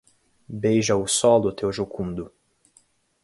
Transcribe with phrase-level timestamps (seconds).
[0.63, 2.25] Beija o solo teu jucundo